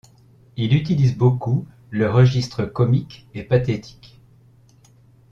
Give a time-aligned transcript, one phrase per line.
[0.57, 4.19] Il utilise beaucoup le registre comique et pathétique.